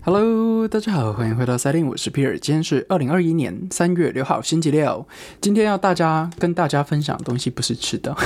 [0.00, 2.38] Hello，大家好，欢迎回到赛琳，我是皮尔。
[2.38, 5.06] 今天是二零二一年三月六号，星期六。
[5.40, 8.16] 今天要大家跟大家分享的东西不是吃的，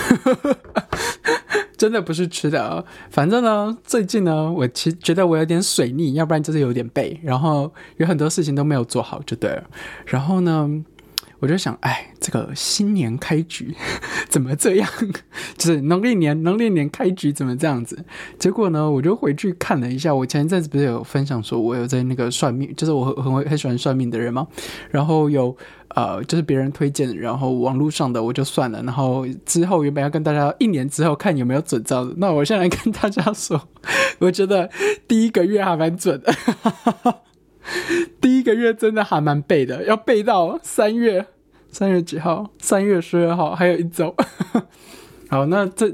[1.76, 2.84] 真的不是吃的。
[3.10, 9.64] 反正呢，最近呢，我其觉得我有点水逆，要不然就是有点背，然后有很多事情都没有做好，就对了。
[10.06, 10.84] 然后呢？
[11.42, 13.74] 我就想，哎，这个新年开局
[14.30, 14.88] 怎么这样？
[15.58, 17.98] 就是农历年，农历年开局怎么这样子？
[18.38, 24.46] 结果呢，我就回去看了一下，我前一阵子不是有分享说，我有在那个算命，就是我很很很喜欢算命的人嘛。
[24.92, 25.56] 然后有
[25.96, 28.80] 呃，就是别人推荐，然后网络上的我就算了。
[28.84, 33.60] 然后之后原本要跟大家一年之后看有没有准照的，那我现在跟大家说，
[34.20, 34.70] 我觉得
[35.08, 36.32] 第一个月还蛮准的。
[38.20, 41.26] 第一个月真的还蛮背的，要背到三月
[41.72, 42.48] 三月几号？
[42.60, 44.14] 三月十二号，还有一周。
[45.28, 45.90] 好，那这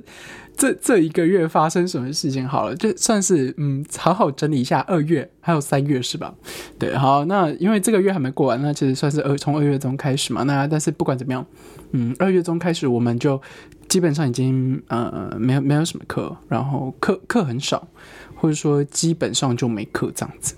[0.56, 2.46] 这这一个月发生什么事情？
[2.46, 6.34] 好了，就算是嗯，好好整理一下二月还有三月是吧？
[6.80, 10.42] 对，好，那因为这个月还没过完，那其实算是二从二月中开始嘛。
[10.42, 11.46] 那但是不管怎么样，
[11.92, 13.40] 嗯，二月中开始我们就
[13.88, 17.86] 基本上已经呃没有没有什么课，然后课课很少，
[18.34, 20.56] 或者说基本上就没课这样子。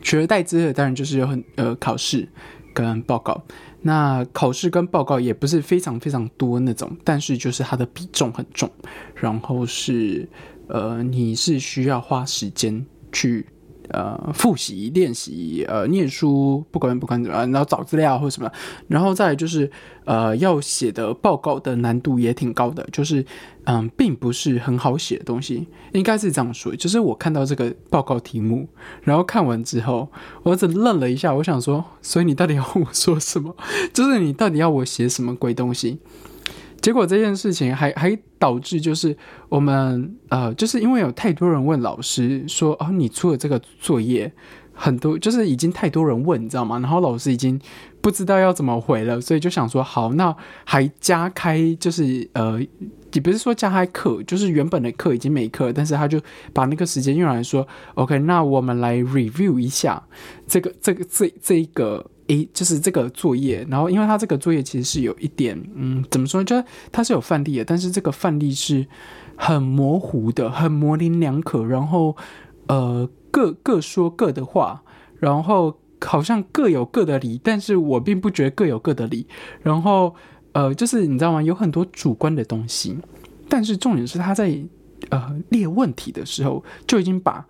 [0.00, 2.28] 取而代之的当然就是有很呃考试
[2.72, 3.42] 跟报告，
[3.82, 8.70] 那考试跟报告也不是非常非常多那种，但是就是它的比重很重，
[9.14, 10.28] 然后是
[10.68, 13.46] 呃你是需要花时间去。
[13.90, 18.50] 呃，复习、练习，呃，念书，不管不管怎么，然后找资料或者什么，
[18.88, 19.70] 然后再就是，
[20.04, 23.24] 呃，要写的报告的难度也挺高的，就是，
[23.64, 26.74] 嗯，并不是很好写的东西，应该是这样说。
[26.76, 28.68] 就是我看到这个报告题目，
[29.02, 30.08] 然后看完之后，
[30.42, 33.54] 我只愣了一下，我想说，所以你到底要我说什么？
[33.92, 35.98] 就是你到底要我写什么鬼东西？
[36.82, 39.16] 结果这件事情还还导致，就是
[39.48, 44.30] 我们呃，就是因为有太多人问老师说，哦，你出了这个作业，
[44.74, 46.80] 很多就是已经太多人问，你知道吗？
[46.80, 47.58] 然后老师已经
[48.00, 52.60] 不知道要怎么回了，所以就想说，好，那还加开，就是呃，
[53.12, 56.20] 也不是说加开课，就是原本的课已经没课，但是他就
[56.52, 60.02] 把那个时间用来说，OK，那我们来 review 一下
[60.48, 62.10] 这个这个这这一个。
[62.32, 66.42] 诶，就是这个作业，然后因为他这个作业其实是有一点，嗯，怎么说？
[66.42, 66.56] 就
[66.90, 68.86] 他是有范例的，但是这个范例是
[69.36, 72.16] 很模糊的，很模棱两可，然后
[72.68, 74.82] 呃，各各说各的话，
[75.18, 79.26] 然后好像各有各的理，但是我并不觉得各有各的理，
[79.62, 80.14] 然后
[80.52, 81.42] 呃，就是你知道吗？
[81.42, 82.96] 有很多主观的东西，
[83.46, 84.58] 但是重点是他在
[85.10, 87.44] 呃列问题的时候就已经把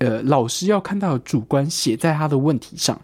[0.00, 3.00] 呃老师要看到的主观写在他的问题上。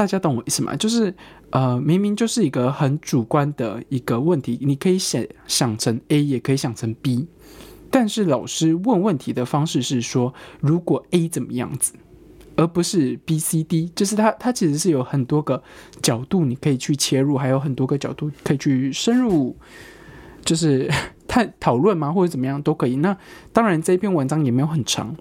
[0.00, 0.74] 大家懂我意思吗？
[0.76, 1.14] 就是，
[1.50, 7.28] 呃，明明就是一个很主观的一个问题，你可以想想成 A，也可以想成 B，
[7.90, 11.92] 但是老师问问题的方式是说，如果 A 怎么样子，
[12.56, 15.62] 而不是 B、C、D，就是它它其实是有很多个
[16.00, 19.54] 角度你可以去切入，还有很多个角度可以去深入，
[20.46, 20.90] 就是
[21.28, 22.96] 探讨论嘛，或者怎么样都可以。
[22.96, 23.14] 那
[23.52, 25.14] 当然这篇文章也没有很长，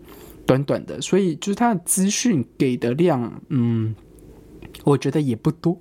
[0.46, 3.94] 短短的，所以就是它的资讯给的量，嗯。
[4.84, 5.78] 我觉得也不多，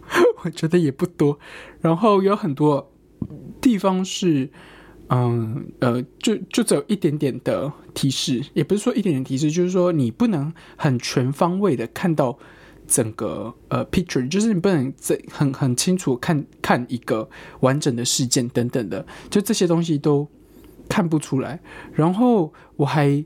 [0.44, 1.38] 我觉得也不多。
[1.80, 2.92] 然后有很多
[3.60, 4.50] 地方是，
[5.08, 12.38] 嗯呃，就就只有一点点的提示，也不是说一点点提示，就是说你不能很全方位的看到
[12.86, 17.28] 整个呃 picture，就是你不能这很很清楚看看一个
[17.60, 20.28] 完整的事件等等的，就这些东西都
[20.88, 21.60] 看不出来。
[21.92, 23.24] 然后我还。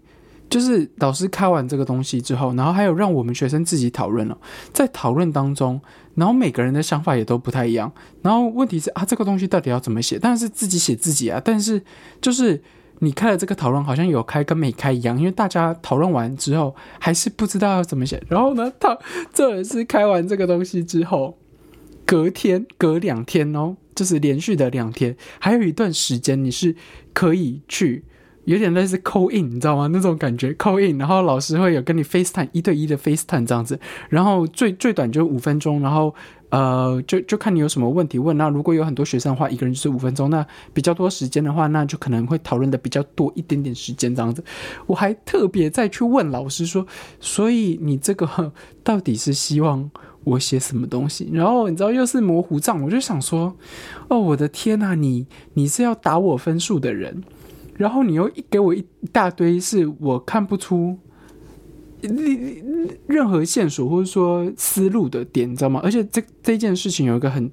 [0.49, 4.39] 就是老师开完这个东西之后，然后还有让我们学生自己讨论了，
[4.73, 5.81] 在讨论当中，
[6.15, 7.93] 然后每个人的想法也都不太一样。
[8.23, 10.19] 然后问题是啊，这个东西到底要怎么写？
[10.21, 11.43] 但是自己写自己啊。
[11.45, 11.83] 但是
[12.21, 12.63] 就是
[13.01, 18.23] 你开了这个讨论，好像有开跟没开一样，因为大家讨论完之后还是不知道要怎么写。
[18.29, 18.97] 然后呢，他
[19.35, 21.37] 这也是开完这个东西之后，
[22.05, 26.77] 隔天隔两天哦，就是连续的两天，还有一段时间你是
[27.13, 28.05] 可以去。
[28.47, 29.89] 有点类似 call in，你知道吗？
[29.93, 33.79] 那种感觉 call in，然后老师会有跟你 FaceTime 一对一的 FaceTime 这样子，
[34.09, 36.15] 然后最最短就五分钟，然后
[36.51, 38.37] 呃，就就看你有什么问题问。
[38.39, 40.31] 那如果有很多学生的话，一个人就是五分钟。
[40.31, 44.43] 那比较多时间的话，那就可能会讨论的比较多一点点时间这样子。
[44.87, 46.87] 我还特别再去问老师说，
[47.19, 48.53] 所以你这个
[48.85, 49.91] 到底是希望
[50.23, 51.29] 我写什么东西？
[51.33, 53.57] 然后你知道又是模糊账，我就想说，
[54.09, 57.25] 哦，我的天呐，你你是要打我分数的人？
[57.79, 60.99] 然后你又一给我一大堆是我看不出
[62.01, 65.81] 任任何线索或者说思路的点，你知道吗？
[65.83, 67.51] 而且这这件事情有一个很，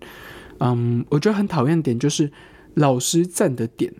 [0.60, 2.32] 嗯，我觉得很讨厌点，就是
[2.76, 3.94] 老师站的点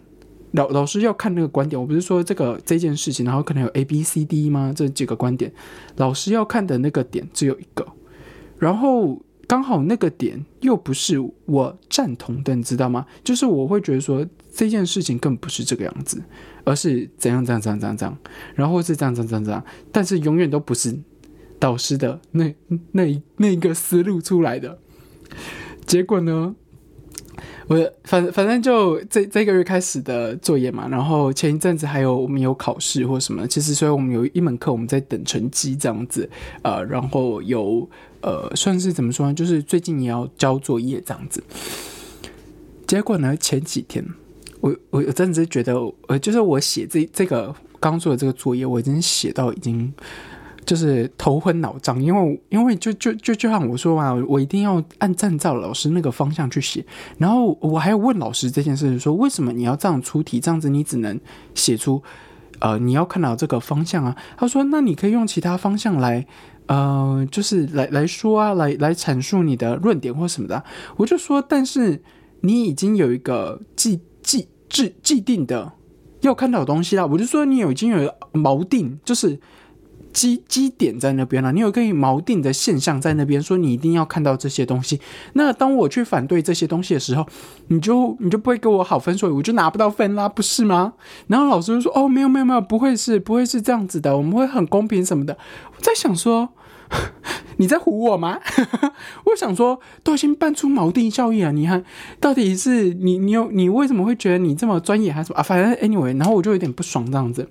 [0.52, 4.72] 老老师要看那个观点，我不是说这个这件事情，然后可能有 A、B、C、D 吗？
[4.76, 5.52] 这几个观点，
[5.98, 7.86] 老师要看的那个点只有一个，
[8.60, 13.06] 然后刚好那个点又不是我赞同的，你知道吗？
[13.24, 16.24] 就是我会觉得说这件事情更不是这个样子，
[16.64, 18.18] 而是怎样怎样怎样怎样怎样，
[18.56, 20.98] 然后是这样这样这样这样，但是永远都不是
[21.60, 22.54] 导师的那
[22.92, 24.80] 那那个思路出来的，
[25.86, 26.56] 结果呢？
[27.68, 36.30] 我反反正就这这个月开始的作业嘛，然后前一阵子还有我们有考试或什么，其实所以我们有一门课我们在等成绩这样子，
[36.62, 37.90] 呃，然后有
[38.24, 41.44] 呃算是怎么说呢，就是最近也要交作业这样子。
[42.88, 44.04] 结果呢，前几天
[44.62, 45.76] 我我真的是觉得，
[46.08, 49.94] 呃，就是我写这这个刚做的这个作业，我已经写到已经。
[50.66, 56.86] 就是头昏脑胀，因为因为就就就就像我说嘛，我一定要按站照老师那个方向去写，
[57.18, 61.20] 然后我还要问老师这件事，说为什么你要这样出题，这样子你只能
[61.54, 62.02] 写出
[62.60, 64.16] 呃你要看到这个方向啊？
[64.38, 66.26] 他说那你可以用其他方向来
[66.68, 70.64] 呃就是来来说啊，来来阐述你的论点或什么的。
[70.98, 72.02] 我就说，但是
[72.42, 75.74] 你已经有一个既既既既定的
[76.22, 79.40] 要看到的东西啦，我就说你有已经有锚定，就是。
[80.14, 85.02] 基基点在那边了，你有一个锚定的现象在那边，说你一定要看到这些东西。
[85.34, 87.26] 那当我去反对这些东西的时候，
[87.68, 90.94] 你就你就不会给我好分数，我就拿不到分啦，不是吗？
[91.28, 95.38] 然后老师就说：“哦，没有没有没有，不会是不会是这样子的，我们会很公平什么的。”
[95.76, 96.50] 我在想说，
[97.58, 98.40] 你在唬我吗？
[99.26, 101.84] 我想说，都已经搬出锚定效应了，你看
[102.20, 105.44] 到底是你你有你为什么会觉得你这么专业还是什么啊？
[105.44, 107.50] 反正 anyway，然后我就有点不爽这样子。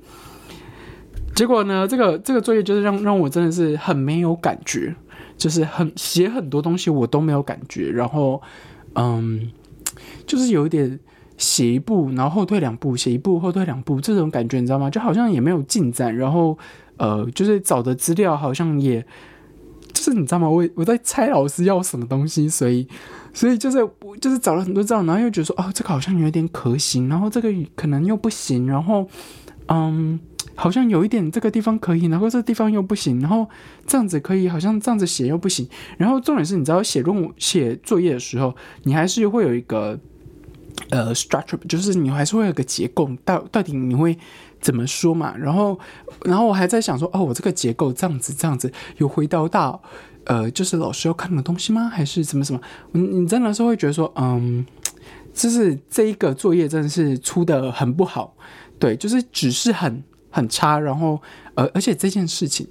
[1.35, 1.89] 结果呢？
[1.89, 4.95] 这个这个作业就是让让我真的是很没有感觉，
[5.37, 8.41] 就是很写很多东西我都没有感觉，然后
[8.95, 9.51] 嗯，
[10.27, 11.01] 就是有一点
[11.39, 14.91] 写一步然后后退两步，写一步后退两步这种感觉，你知道吗？
[14.91, 16.57] 就好像也没有进展，然后
[16.99, 19.05] 呃，就是找的资料好像也，
[19.95, 20.49] 就是你知道吗？
[20.49, 22.87] 我我在猜老师要什么东西，所以
[23.33, 29.09] 所以就是我就是找了很多资料，然后又觉得说哦，这个好像有点可行，然后这个可能又不行，然后
[29.69, 30.21] 嗯。
[30.55, 33.49] 好像有一点这个地方可以，然后这个地方又不行，然后
[33.87, 35.67] 这样子可以，好像这样子写又不行。
[35.97, 38.55] 然后重点是，你知道写论文、写作业的时候，
[38.85, 39.99] 你还是会有一个
[40.91, 44.17] 呃 structure，就是你还是会有个结构，到到底你会
[44.61, 45.35] 怎么说嘛？
[45.37, 45.79] 然后，
[46.25, 49.83] 然后我还在想说，哦，我这个结构这样子，这样子有回到到
[50.25, 51.89] 呃，就是老师要看的东西吗？
[51.89, 52.61] 还是什么什么？
[52.93, 54.65] 你你真的是会觉得说，嗯，
[55.33, 58.37] 就是这一个作业真的是出的很不好，
[58.79, 60.03] 对，就是只是很。
[60.33, 61.21] 很差，然后
[61.55, 62.67] 呃，而且这件事情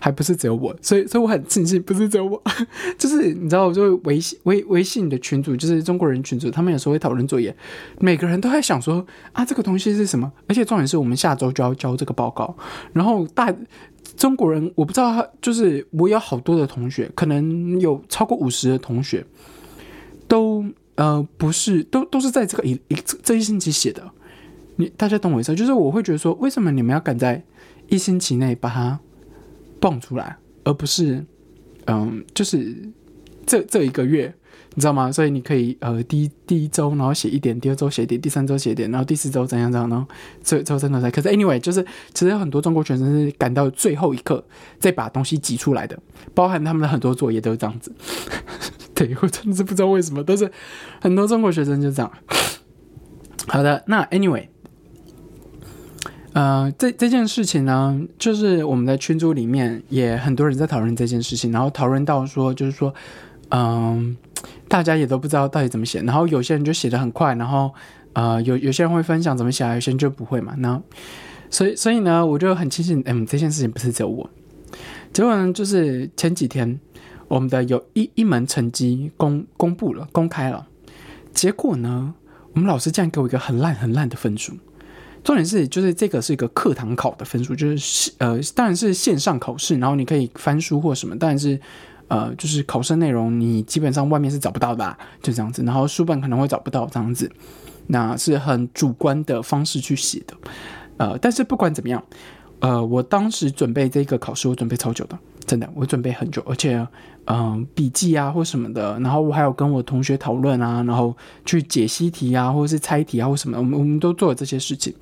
[0.00, 2.42] 还不是只有我，所以所以我很庆幸不是只有我，
[2.98, 7.54] 就是你知道，就是微信微微信的群主，就是中国人群主，他们有时候会讨论作业，
[8.00, 10.32] 每个人都在想说啊，这个东西是什么？
[10.48, 12.56] 而且重点是我们下周就要交这个报告，
[12.92, 13.54] 然后大
[14.16, 19.22] 中国人我不知道，他就是我有好多的同学，可能有超过五十的同学，
[20.26, 20.64] 都
[20.94, 24.02] 呃不是，都都是在这个一一这一星期写的。
[24.76, 27.42] 你大家懂我意思，就是我会觉得说，为什么你们要赶在
[27.88, 28.98] 一星期内把它
[29.80, 31.24] 蹦出来，而不是
[31.86, 32.76] 嗯，就是
[33.46, 34.34] 这这一个月，
[34.74, 35.10] 你知道吗？
[35.10, 40.06] 所以你可以呃，第一第一周然后写一点，第二周写一点，第三周写一点，然后第四周怎样怎样，然后
[40.42, 41.10] 最最后真的才。
[41.10, 44.44] 可是 anyway，就是其实很多中国学生是赶到最后一刻
[44.78, 45.98] 再把东西挤出来的，
[46.34, 47.94] 包含他们的很多作业都是这样子。
[48.94, 50.50] 对我真的是不知道为什么，都是
[51.00, 52.10] 很多中国学生就这样。
[53.46, 54.48] 好的，那 anyway。
[56.36, 62.92] 呃，这这件事情呢，就是我们的群组里面也很多人在讨论这件事情，然后讨论到说，就是说，
[63.48, 64.14] 嗯，
[64.68, 67.72] 大家也都不知道到底怎么写，然后有些人就写的很快，然后
[68.12, 70.52] 呃，有有些人会分享怎么写，有些人就不会嘛。
[70.58, 70.78] 那
[71.48, 74.28] 所以所以呢，我就很庆幸，嗯，这件事情不是只有我。
[75.14, 76.78] 结果呢，就是前几天
[77.28, 80.66] 我们的有一一门成绩公公布了，公开了，
[81.32, 82.12] 结果呢，
[82.52, 84.52] 我们老师竟然给我一个很烂很烂的分数。
[85.26, 91.60] 重点是，就是这个是一个课堂考的分数，就是呃，当然是线上考试，然后你可以翻书或什么，但是
[92.06, 97.28] 呃，就是考试内容你基本上外面是找不到的，就这样子，然后书本可能会找不到这样子，
[97.88, 100.36] 那是很主观的方式去写的，
[100.98, 102.00] 呃，但是不管怎么样，
[102.60, 105.18] 呃，我当时准备这个考试，我准备超久的。
[105.46, 106.86] 真的，我准备很久，而且，
[107.26, 114.92] 嗯，笔记啊或什么的，然后我还有跟我同学讨论啊，然后去解析题啊，或者是猜题啊或什么，我们我们都做了这些事情，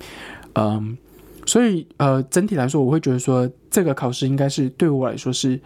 [0.53, 0.97] 嗯，
[1.45, 5.59] 所以呃，整体来说，我会觉得说这个考试应该是对我来说是，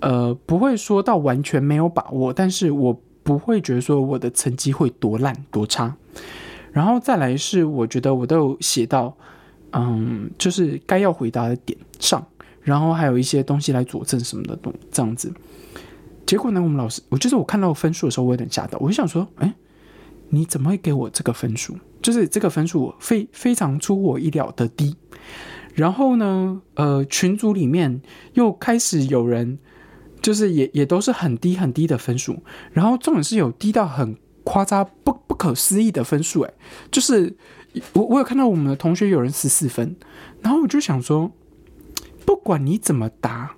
[0.00, 5.94] 呃，不会说到完全没有把握，但是我不会觉得说我的成绩会多烂多差。
[6.72, 9.16] 然后再来是我觉得我都有写到，
[9.72, 12.22] 嗯，就是该要回答的点上，
[12.66, 15.32] 然后还有一些东西来佐证什么的东这样子。
[16.26, 19.54] 结果呢，我们老师，我就是我看到分数的时候，我有点吓到，我就想说，哎，
[20.30, 21.76] 你怎么会给我这个分数？
[22.02, 24.96] 就是这个分数非非常出乎我意料的低。
[25.74, 28.02] 然后呢，呃，群组里面
[28.34, 29.58] 又开始有人，
[30.20, 32.42] 就是也也都是很低很低的分数。
[32.72, 36.52] 然后重点是有低到很夸张、不不可思议的分数，哎，
[36.90, 37.36] 就是
[37.92, 39.94] 我我有看到我们的同学有人十四分，
[40.40, 41.30] 然后我就想说，
[42.26, 43.56] 不管你怎么答，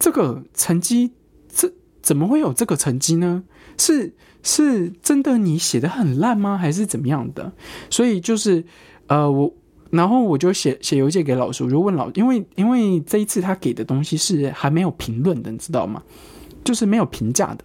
[0.00, 1.12] 这个成绩
[1.54, 1.72] 这
[2.02, 3.44] 怎么会有这个成绩呢？
[3.76, 4.12] 是
[4.42, 6.58] 是真的你写的很烂吗？
[6.58, 7.52] 还是怎么样的？
[7.88, 8.64] 所以就是
[9.06, 9.54] 呃我。
[9.90, 16.02] 然后我就写写邮件给老师，我就问老，因为因为这一次他给的东西是还没有评论的，你知道吗？
[16.62, 17.64] 就是没有评价的，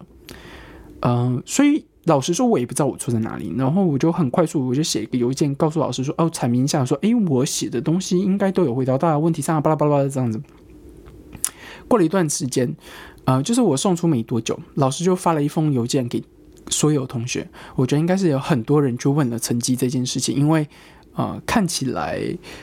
[1.01, 3.53] 嗯，所以老实说，我也不知道我错在哪里。
[3.57, 10.41] 然后我就很快速，我就写一个邮件告诉老师说，哦，阐明一下，说，诶，我写的东西应该都有回答大家问题上，巴拉巴拉巴拉这样子。
[11.87, 12.75] 过了一段时间，
[13.25, 16.23] 呃，就是我送出没多久，老师就发了一封邮件给
[16.69, 20.67] 所有同学，我觉得应该是有很多人就问了成绩这件事情，因为。
[21.15, 22.19] 呃，看起来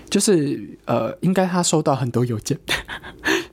[0.09, 2.59] 就是呃，应该他收到很多邮件，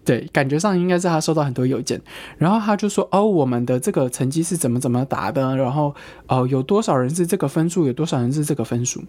[0.07, 2.01] 对，感觉上应该是他收到很多邮件，
[2.37, 5.93] 然后他就说哦，我们的这个成绩是怎么怎么打的，然后
[6.27, 9.03] 呃，有多少人是这个分数，有多少人是这个分数，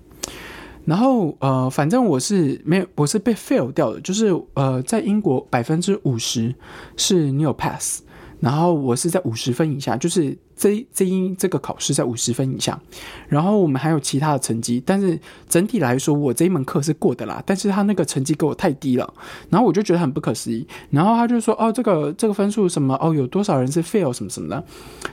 [0.85, 6.53] 然后呃，反正我是没有，我是被 fail 掉的，就是呃，在英国百分之五十
[6.97, 8.03] 是你有 pass。
[8.41, 12.81] 然后我是在五十分以下，就是这这一这个考试在五十分以下。
[13.29, 15.19] 然后我们还有其他的成绩，但是
[15.49, 17.43] 整体来说，我这一门课是过的啦。
[17.45, 19.13] 但是他那个成绩给我太低了，
[19.51, 20.65] 然后我就觉得很不可思议。
[20.91, 22.97] 然后他就说：“哦，这个这个分数什么？
[23.03, 24.65] 哦，有多少人是 fail 什么什么的？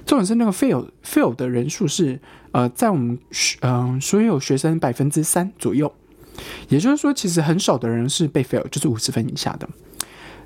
[0.06, 2.20] 重点是那个 fail fail 的人数是
[2.52, 3.18] 呃，在我们
[3.62, 5.92] 嗯所有学生百分之三左右。
[6.70, 9.68] 也就是说，其实很少的人是被 fail，就是五十分以下的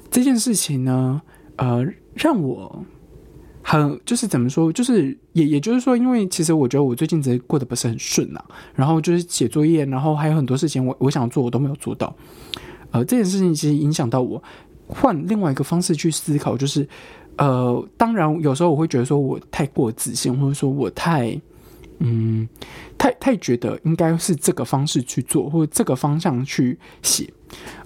[0.09, 1.21] 这件事情呢。”
[1.60, 1.86] 呃，
[2.16, 2.84] 让我
[3.62, 12.16] 很就是怎么说，就是也也就是说，因为其实我觉得我最近直接过得不是很顺呐，然后就是写作业，然后还有很多事情我我想做我都没有做到，
[12.92, 14.42] 呃，这件事情其实影响到我
[14.88, 16.88] 换另外一个方式去思考，就是
[17.38, 21.39] 呃，当然有时候我会觉得说我太过自信，或者说我太。
[22.01, 22.48] 嗯，
[22.98, 27.30] 太太觉得应该是这个方式去做，或者这个方向去写。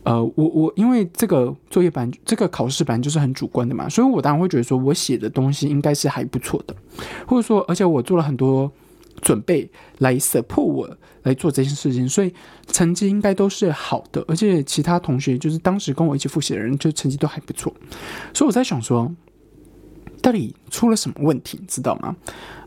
[0.03, 6.75] 呃，我我因为这个作业版，这个考试版就是很主观的嘛，所以我当然会觉得说我写的东西应该是还不错的，
[7.27, 8.71] 或者说，而且我做了很多
[9.21, 12.33] 准备来 support 我来做这件事情，所以
[12.67, 14.23] 成绩应该都是好的。
[14.27, 17.73] 而且其他同学就是当时跟我一起复习的人，就成绩都还不错。
[18.33, 19.09] 所以我在想说，
[20.21, 22.15] 到底出了什么问题，你知道吗？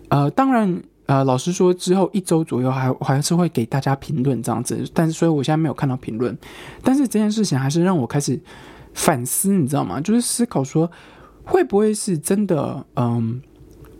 [0.08, 0.82] 呃，当然。
[1.06, 6.36] 呃，老师说之后一周左右还还是会给大家评论这样子，但是所以我现在没有看到评论，
[6.82, 8.38] 但是这件事情还是让我开始
[8.92, 10.00] 反思，你知道吗？
[10.00, 10.90] 就是思考说
[11.44, 13.40] 会不会是真的，嗯，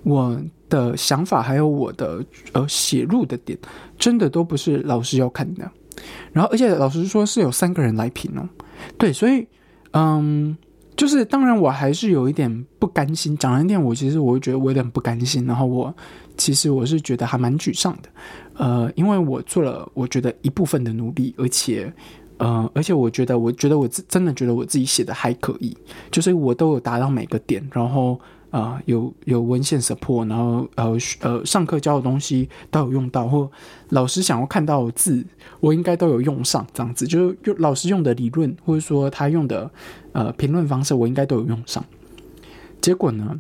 [0.02, 0.36] 我
[0.68, 3.56] 的想法还有我的呃写入的点，
[3.96, 5.70] 真的都不是老师要看的。
[6.32, 8.48] 然后而且老师说是有三个人来评哦，
[8.98, 9.46] 对，所以
[9.92, 10.56] 嗯。
[10.96, 13.36] 就是当然，我还是有一点不甘心。
[13.36, 15.44] 讲一点，我其实我觉得我有点不甘心。
[15.46, 15.94] 然后我
[16.36, 18.08] 其实我是觉得还蛮沮丧的，
[18.54, 21.92] 呃，因为我做了我觉得一部分的努力，而且，
[22.38, 25.76] 呃，而且我觉得，我觉得我真真的觉得我自己写的还可以，
[26.10, 28.18] 就是我都有达到每个点，然后。
[28.50, 33.50] 啊，有有文献 support，然后呃呃，上课教的东西都有用到，或
[33.90, 35.22] 老师想要看到字，
[35.60, 39.70] 我应该都有用上，这样子就是用老师用的理论，或者说他用的
[40.12, 41.84] 呃评论方式，我应该都有用上。
[42.80, 43.38] 结果呢，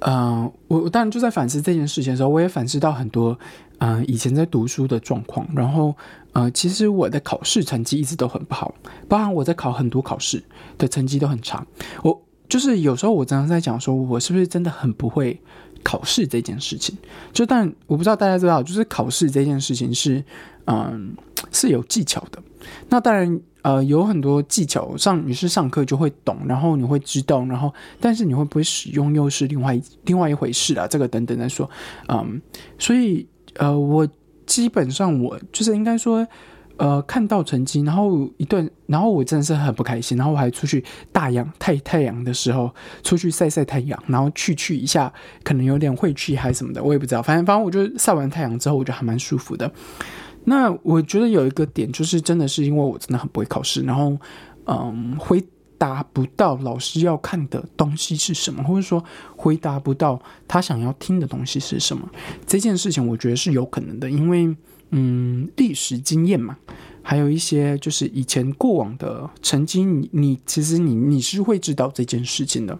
[0.00, 3.38] 呃，我我当然就在反思这件事情的时候，我也反思到很多
[3.78, 5.94] 嗯以前在读书的状况，然后
[6.32, 8.74] 呃，其实我的考试成绩一直都很不好，
[9.08, 10.42] 包含我在考很多考试
[10.76, 11.64] 的成绩都很差，
[12.02, 12.20] 我。
[12.50, 15.40] 就是有时候我常常在讲说，我是不是真的很不会
[15.82, 16.94] 考试这件事情？
[17.32, 20.22] 就但我不知道大家知道，就是考试这件事情是，
[20.66, 21.14] 嗯，
[21.52, 22.42] 是有技巧的。
[22.88, 30.86] 那当然，呃，有很多技巧上你是上课就会懂，然后你会知道，然后但是你会不会使用又是另外另外一回事啊。
[30.86, 31.70] 这个等等再说，
[32.08, 32.42] 嗯，
[32.78, 34.06] 所以呃，我
[34.44, 36.26] 基本上我就是应该说。
[36.80, 40.82] 呃，看到成绩，然后一段，然后我真的是很不开心，然后我还出去
[41.12, 45.12] 大阳太太阳的时候出去晒晒太阳，然后去去一下，
[45.44, 47.20] 可能有点晦气还是什么的，我也不知道。
[47.20, 49.70] 反正反正我就晒完太阳之后，我觉得还蛮舒服的。
[50.44, 54.16] 那我觉得有一个点就是，真的是因为我真的很不会考试，然后
[54.64, 55.44] 嗯，回
[55.76, 59.04] 答不到老师要看的东西是什么，或者说
[59.36, 60.18] 回答不到
[60.48, 62.08] 他想要听的东西是什么，
[62.46, 64.56] 这件事情我觉得是有可能的，因为
[64.90, 66.56] 嗯，历史经验嘛，
[67.02, 72.78] 还有一些就是以前过往的曾经，你你其实你你是会知道这件事情的，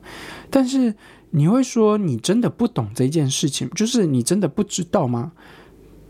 [0.50, 0.94] 但是
[1.30, 5.32] 你会说你真的不懂这件事情，就是你真的不知道吗？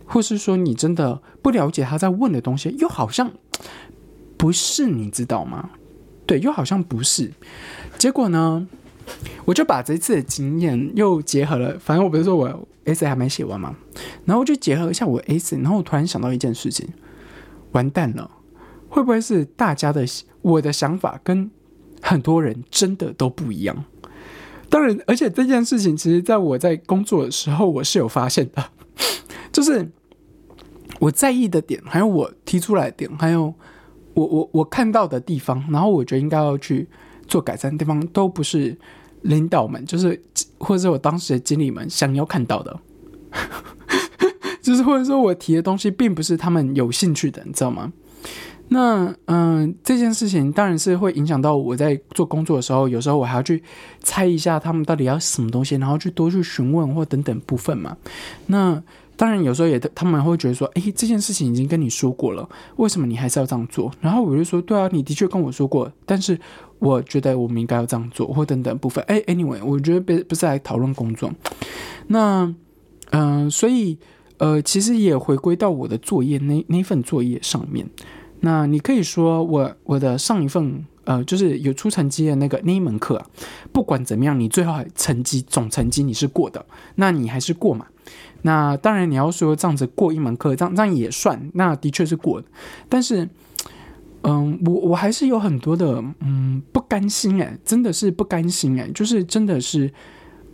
[0.06, 3.30] 或是说你真的不了解他在问的东西，又好像
[4.36, 5.70] 不是，你知道吗？
[6.26, 7.30] 对，又好像不是。
[7.98, 8.66] 结果呢，
[9.44, 13.76] 我就把这次的经验又结合了，反正我不是说我 S 还没写完嘛，
[14.24, 16.88] 然后就结合一下我 S，然后我突然想到一件事情，
[17.72, 18.30] 完蛋了，
[18.88, 20.04] 会不会是大家的
[20.42, 21.50] 我的想法跟
[22.02, 23.84] 很多人真的都不一样？
[24.68, 28.64] 当然，而且这件事情其实在我在工作的时候，我是有发现的，
[29.52, 29.90] 就是。
[30.98, 33.54] 我在意的点，还有我提出来点，还有
[34.12, 36.86] 我我我看到的地方，然后我觉得应该要去
[37.26, 38.76] 做改善的地方，都不是
[39.22, 40.20] 领导们，就是
[40.58, 42.80] 或者是我当时的经理们想要看到的，
[44.62, 47.92] 就是或者说我提的东西，并不是他们有兴趣的，你知道吗？
[48.72, 53.60] 那嗯，这件事情当然是会影响到我在做工作的时候，有时候我还要去
[54.00, 57.96] 猜一下他们到底要什么东西，然后去多去询问或等等部分嘛。
[58.46, 58.80] 那
[59.20, 63.92] 当然，有时候也他们会觉得说，哎，这件事情已经跟你说过了，为什么你还是要这样做？
[64.00, 66.40] 然后我就说，对啊，你的确跟我说过，但是
[66.78, 69.04] 我觉得我们应该要这样做，或等等部分。
[69.08, 71.30] 哎，anyway，我觉得不不是来讨论工作。
[72.06, 72.54] 那
[73.10, 73.98] 嗯，所以
[74.38, 77.86] 呃，其实也回归到我的作业那那份作业上面。
[78.40, 83.26] 那你可以说，我我的上一份呃，就是有出成绩的那个那一门课啊，
[83.70, 87.86] 不管怎么样，你最后成绩总成绩你是过的，那你还是过嘛。
[88.42, 92.46] 那当然，你要说这样子过一门课，这样这样也算，那的确是过的。
[92.88, 93.28] 但是，
[94.22, 99.92] 嗯，我我还是有很多的嗯不甘心哎，真的是不甘心哎，就是真的是，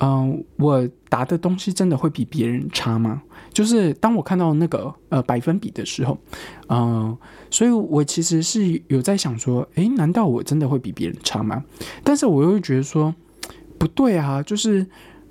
[0.00, 3.22] 嗯，我答的东西真的会比别人差吗？
[3.52, 6.18] 就是当我看到那个呃百分比的时候，
[6.68, 7.16] 嗯，
[7.50, 11.62] 所以我其实是有在想说，诶，难道我真的会比别人差吗？
[12.02, 13.14] 但是我又觉得说
[13.78, 14.86] 不对啊，就是。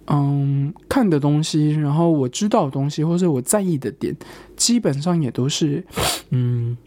[0.08, 4.16] 嗯，看的东西，然后我知道的东西，或者我在意的点，
[4.56, 5.84] 基本上也都是，
[6.30, 6.78] 嗯，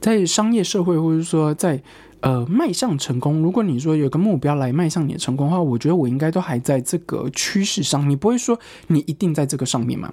[0.00, 1.82] 在商业社会，或者说在。
[2.26, 3.40] 呃，迈向成功。
[3.40, 8.10] 如果你说有个目标来迈向你的成功的话，我觉得我应该都还在这个趋势上。
[8.10, 8.58] 你不会说
[8.88, 10.12] 你一定在这个上面嘛？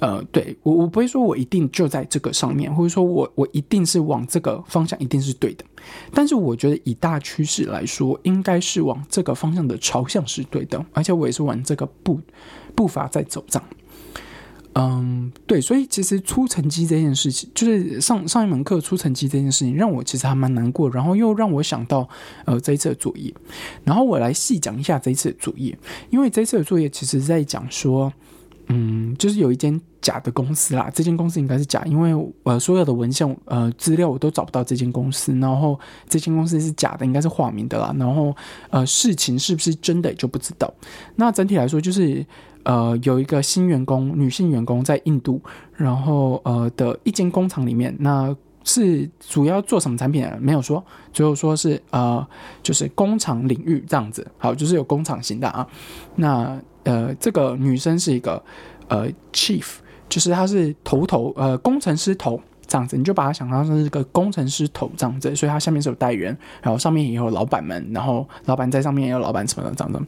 [0.00, 5.64] 呃，对我我不会说我一定就在这个上面，或者说我我一定是往这个方向一定是对的。
[6.12, 12.20] 但是我觉得以大趋势来说，应该是往这个方向的朝向是对的，而且我也是往这个步
[12.74, 13.68] 步伐在走这样。
[14.74, 22.08] 嗯，对，所以其实出成绩这件事情，就是上上一门课出成绩这件事情，让我其实还蛮难过，然后又让我想到
[22.46, 23.30] 呃这一次的作业，
[23.84, 28.10] 然后我来细讲一下这一次的作业，因为这一次的作业其实在讲说，
[28.68, 38.34] 嗯，就是有一间假的公司啦，这间公司应该是假，因为呃所有的文献呃资料我都找不到这间公司，然后这间公司是假的，应该是化名的啦，然后
[38.70, 40.72] 呃事情是不是真的也就不知道，
[41.16, 42.24] 那整体来说就是。
[42.64, 45.40] 呃，有一个新员工，女性员工在印度，
[45.74, 50.26] 然后呃的一间工厂里面，那是主要做什么产品？
[50.40, 52.26] 没有说，只有说是呃，
[52.62, 54.26] 就是工厂领域这样子。
[54.38, 55.66] 好，就是有工厂型的啊。
[56.16, 58.42] 那呃，这个女生是一个
[58.88, 59.76] 呃 chief，
[60.08, 62.40] 就是她是头头呃工程师头。
[62.72, 70.00] 这样子，你就把它想象成是个工程师头这样子，所以它下面是有代员，然后上面也有老板们，然后老板在上面也有老板什么的这样子，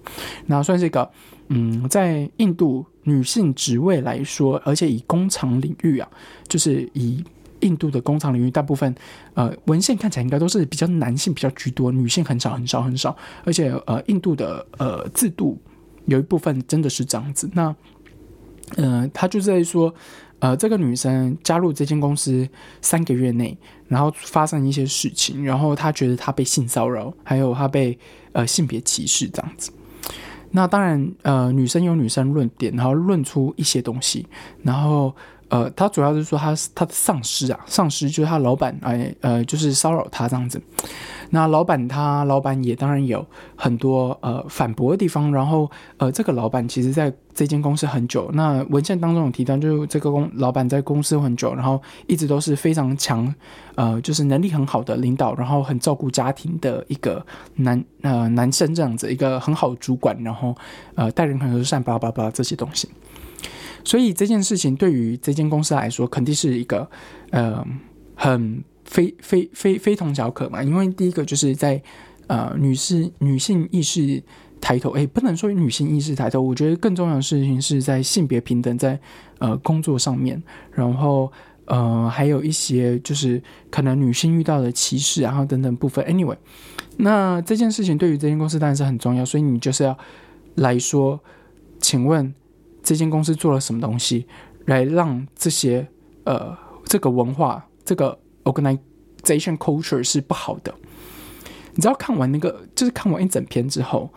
[0.46, 1.06] 那算是一个，
[1.48, 6.08] 嗯，在印度女性职位来说，而且以工厂领域啊，
[6.48, 7.22] 就是以
[7.60, 8.94] 印度的工厂领域，大部分
[9.34, 15.60] 呃文献看起来应该都是比较男性比较居多，女性很少很少很少，而且呃印度的呃制度
[16.06, 17.76] 有一部分真的是这样子，那，
[18.78, 19.94] 嗯，他就在说。
[20.44, 22.46] 呃，这个女生加入这间公司
[22.82, 23.56] 三个月内，
[23.88, 27.98] 然后发生一些事情，然后她觉得她被性骚扰，还有她被
[28.32, 29.72] 呃性别歧视这样子。
[30.50, 34.26] 那当然，呃，女生有女生论点，然后论出一些东西，
[34.62, 35.16] 然后
[35.54, 40.60] 呃，他主要是说他他的上司啊，上司就是他老板，哎呃，就是骚扰他这样子。
[41.30, 53.32] 那老板他老板也当然有很多呃反驳的地方，然后呃这个老板其实在这间公司很久，那文献当中有提到，就是这个公老板在公司很久，然后一直都是非常强，
[53.76, 60.54] 呃就是能力很好的领导，然后很照顾家庭的一个男呃男生这样子，一个很好的主管，然后
[60.96, 62.88] 呃待人很和善，巴拉巴拉这些东西，
[63.84, 66.90] 所以这件事情对于这间公司来说，肯定是一个
[67.30, 67.64] 呃
[68.14, 68.64] 很。
[68.86, 71.82] 非非非非同小可嘛，因为第一个就是在
[72.26, 74.22] 呃女士女性意识
[74.60, 79.00] 抬头，哎，不能说女性意识抬头，我觉得更重要的事情是在性别平等，在
[79.38, 81.32] 呃工作上面，然后
[81.64, 86.04] 呃还有一些就是可能女性遇到的歧视，然后等等部分。
[86.04, 86.36] Anyway，
[86.98, 89.96] 那这件事情对于这间公司当然是很重要，所以你就是要
[90.56, 91.18] 来说，
[91.80, 92.34] 请问
[92.84, 94.28] 这间公司做了什么东西，
[94.66, 95.88] 来让这些
[96.24, 100.72] 呃这个文化这个 organization culture 是不好的？
[101.72, 104.08] 你知道看完那个，就是看完一整篇之后，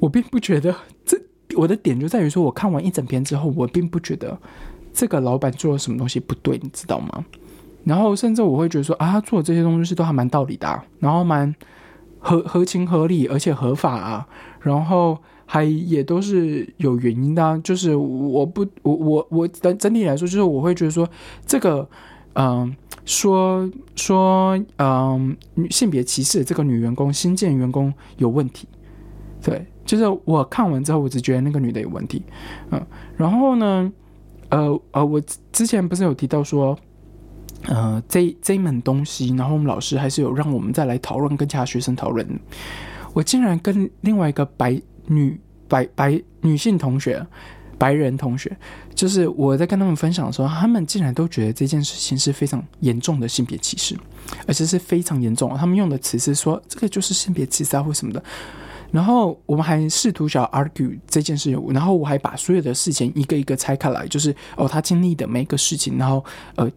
[0.00, 1.16] 我并不觉得这
[1.54, 4.36] 我的点就在于说，我看完一整篇之后，我并不觉得
[4.92, 7.24] 这个老板做了什么东西不对，你知道吗？
[7.84, 11.54] 然后甚至我会觉得说啊，他做的这些东西都还蛮道理的，然后蛮
[12.18, 14.26] 合合情合理，而且合法啊，
[14.60, 15.16] 然后
[15.48, 17.58] 还也都是有原因的。
[17.64, 21.08] 就是我不我我我整整体来说，就是我会觉得说
[21.44, 21.88] 这个
[22.34, 22.76] 嗯。
[23.08, 25.34] 说说，嗯，
[25.70, 28.68] 性别歧视这个女员工，新建员工有问题。
[29.42, 32.22] 对，就是我看完之后，我只觉得那个女的有问题。
[32.70, 33.90] 嗯，然后呢，
[34.50, 35.18] 呃呃，我
[35.50, 36.78] 之前不是有提到说，
[37.64, 42.28] 呃，这这一门东西，然后我们老师还是有让我们再来讨论，跟其他学生讨论。
[43.14, 47.26] 我竟然跟另外一个白女白白女性同学。
[47.80, 48.50] 白人同学，
[48.92, 53.96] 就是我在跟他们分享的时候，他们竟然都觉得这件事情是非常严重的性别歧视，
[54.48, 55.56] 而且是非常严重。
[55.56, 58.20] 他们用的词是说这个就是性别歧视啊，或什么的。
[58.90, 66.24] 然后我们还试图想 argue 这件事情，然后我还把所有的事情一个一个拆开来，就是哦，他经历的每一个事情，然后
[66.56, 66.68] 呃，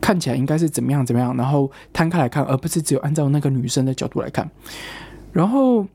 [0.00, 4.50] 看起来应该是怎么样怎么样，然后摊开来看，而不是只有按照那个女生的角度来看。
[5.32, 5.86] 然后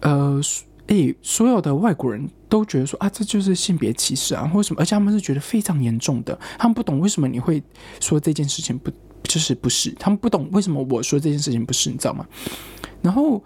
[0.00, 0.40] 呃。
[0.88, 4.80] 诶，所有的外国人都觉得说啊，这就是性别歧视啊，为什么？
[4.80, 7.62] 而且他们是觉得非常严重的，他们不懂为什么你会
[8.00, 8.90] 说这件事情不
[9.22, 9.90] 就是不是？
[9.92, 12.26] 他们不懂为什么我说这件事情不是，你知道吗？
[13.00, 13.42] 然后，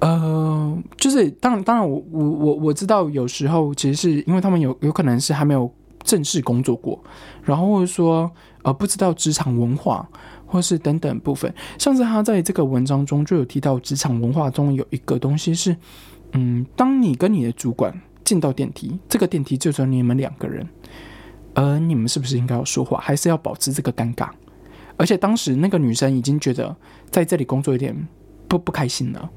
[0.00, 5.72] 呃，就是当然，当然，我我我我知道，有时候其实是因为他们有有可能是还没有
[6.04, 7.02] 正式工作过，
[7.42, 8.30] 然后或者说
[8.62, 10.06] 呃不知道职场文化，
[10.46, 11.52] 或是等等部分。
[11.78, 15.74] 上次他在这个文章中就有提到，职场文化中有一个东西是。
[16.32, 20.68] 嗯，当你跟你的主管进到电梯，这个电梯就只有你们两个人，
[21.54, 24.28] 而你们是不是应该要说话，还是要保持这个尴尬？
[24.96, 26.74] 而且当时那个女生已经觉得
[27.10, 27.94] 在这里工作有点
[28.48, 29.30] 不不开心了，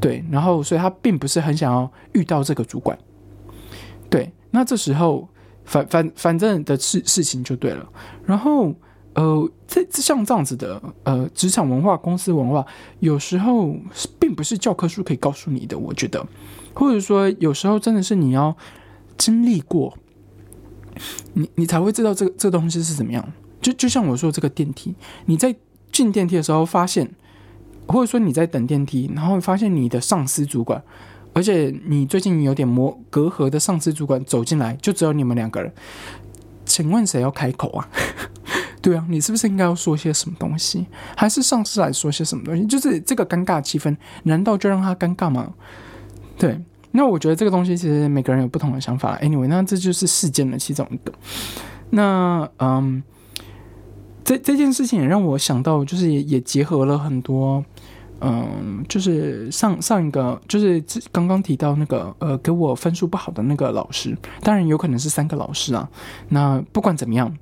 [0.00, 2.98] 对，然后所以她并不是很想要遇到这个主管，
[4.08, 5.28] 对，那这时候
[5.64, 7.88] 反反反正的事事情就对了，
[8.24, 8.74] 然后。
[9.14, 12.66] 呃，这像这样子的呃，职场文化、公司文化，
[12.98, 13.76] 有时候
[14.18, 15.78] 并不是教科书可以告诉你的。
[15.78, 16.26] 我觉得，
[16.74, 18.56] 或者说，有时候真的是你要
[19.16, 19.96] 经历过，
[21.34, 23.24] 你你才会知道这个这东西是怎么样。
[23.60, 24.94] 就就像我说这个电梯，
[25.26, 25.54] 你在
[25.92, 27.08] 进电梯的时候发现，
[27.86, 30.82] 或者说你在等电梯，然后发现你的上司主管，
[31.32, 35.72] 而且你最近有点磨隔阂的上司主管走进来，就只有你们两个人，
[36.66, 37.88] 请问谁要开口啊？
[38.84, 40.84] 对啊，你是不是应该要说些什么东西？
[41.16, 42.66] 还是上司来说些什么东西？
[42.66, 45.54] 就是这个尴尬气氛，难道就让他尴尬吗？
[46.36, 49.16] 对，那我觉得这个东西其实每个人有不同的想法。
[49.20, 51.10] Anyway，那这就是事件的其中一个。
[51.88, 53.02] 那嗯，
[54.22, 57.64] 这这件事情也让我想到，就是也也结合了很多，
[58.20, 65.88] 嗯，就是上上一个就是刚刚提到那个呃，给我分数不好的那个老师，当然有可能是三个老师啊。
[66.28, 67.34] 那不管怎么样。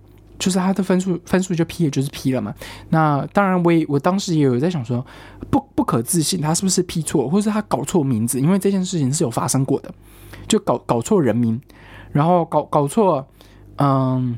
[0.43, 2.53] 就是他的分数分数就批也就是批了嘛。
[2.89, 5.07] 那当然，我也我当时也有在想说，
[5.53, 8.41] 不不可置信，他是不是批错，或是他搞错名字？
[8.41, 9.95] 因为这件事情是有发生过的，
[10.49, 11.61] 就搞搞错人名，
[12.11, 13.25] 然后搞搞错
[13.77, 14.37] 嗯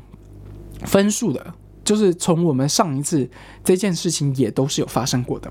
[0.81, 3.27] 分数的，就是从我们上一次
[3.65, 5.51] 这件事情也都是有发生过的。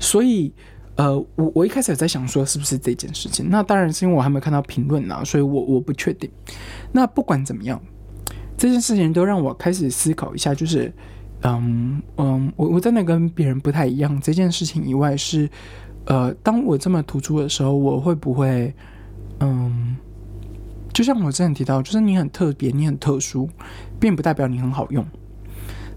[0.00, 0.52] 所以
[0.96, 3.48] 呃，我我一开始有在想说，是不是这件事情？
[3.48, 6.28] 那当然是因为我还没看到评论呢，所以我我不确定。
[6.90, 7.80] 那不管怎么样。
[8.58, 10.92] 这件事情都让我开始思考一下，就是，
[11.42, 14.20] 嗯嗯，我我真的跟别人不太一样。
[14.20, 15.48] 这件事情以外是，
[16.06, 18.74] 呃，当我这么突出的时候，我会不会，
[19.38, 19.96] 嗯，
[20.92, 23.48] 就像我之前提到，就是你很特别，你很特殊，
[24.00, 25.06] 并不代表你很好用。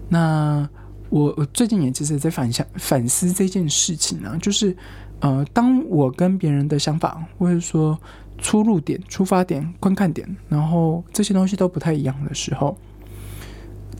[0.08, 0.68] 那
[1.10, 4.76] 我我最近也其实在反想反思这件事情呢，就是，
[5.18, 7.98] 呃，当我跟别人的想法，或者说。
[8.42, 12.76] 出入点、出发点、观看点，然后这些东西都不太一样的时候，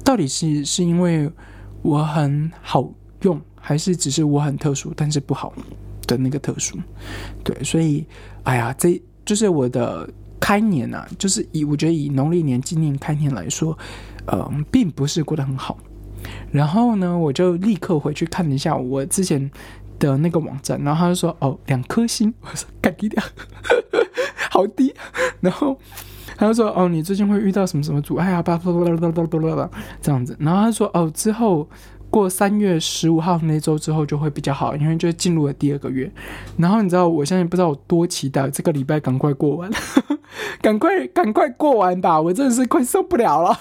[0.05, 1.31] 到底是是因为
[1.81, 5.55] 我很好用，还是只是我很特殊，但是不好
[6.07, 6.77] 的那个特殊？
[7.45, 8.05] 对，所以，
[8.43, 10.07] 哎呀，这就是我的
[10.41, 13.79] 开年啊，就是以我觉得以农历年今年开年来说，
[14.27, 15.79] 呃，并不是过得很好。
[16.51, 19.51] 然后呢，我就立刻回去看了一下我之前。
[19.99, 23.23] 的那个网站，然后他就说哦两颗星，我说干低点，
[24.53, 24.95] 好低，
[25.41, 25.79] 然后
[26.37, 29.71] 他就说哦你最近会遇到什么什么阻碍啊，巴拉巴拉巴拉巴拉巴拉
[30.03, 31.67] 这样子，然后他说哦之后。
[32.13, 36.13] 过三月十五号那周之后就会比较好，因为就进入了第二个月。
[36.59, 39.71] 然后你知道，我现在不知道我多期待这个礼拜赶快过完，
[40.61, 42.21] 赶快赶快过完吧！
[42.21, 43.59] 我真的是快受不了了。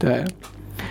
[0.00, 0.24] 对，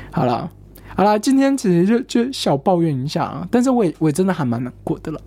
[0.10, 0.50] 好了
[0.96, 5.20] 好了，今天其实就就小抱怨一下啊，但是我也我真的还蛮难过的了。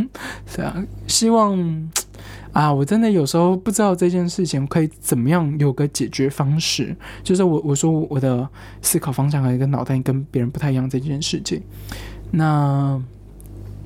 [0.44, 1.56] 是啊，希望。
[2.52, 6.96] 啊，我真的有时候不知道这件事情可以怎么样有个解决方式。
[7.22, 8.48] 就是我我说我的
[8.82, 11.62] 思考方向和一个脑袋跟别人不太一样这件事情。
[12.30, 13.00] 那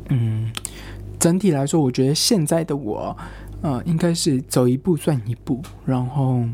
[0.09, 0.51] 嗯，
[1.19, 3.17] 整体来说，我觉得现在的我，
[3.63, 5.63] 呃，应该是走一步算一步。
[5.85, 6.45] 然后，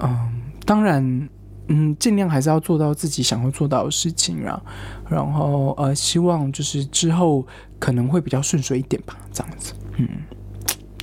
[0.00, 1.28] 嗯，当然，
[1.68, 4.60] 嗯，尽量还是要做到自己想要做到的事情啊。
[5.08, 7.46] 然后，呃，希望就是之后
[7.78, 10.08] 可能会比较顺遂一点吧，这样子，嗯。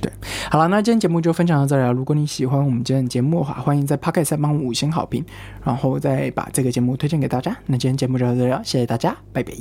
[0.00, 0.12] 对，
[0.50, 1.92] 好了，那今天节目就分享到这里了。
[1.92, 5.24] 如果你喜欢我们今天的节目的话，欢迎在 p o c k e t 帮我五星好评，
[5.64, 7.56] 然后再把这个节目推荐给大家。
[7.66, 9.52] 那今天节目就到这里了，谢谢大家，拜拜。